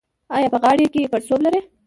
[0.35, 1.61] ایا په غاړه کې پړسوب لرئ؟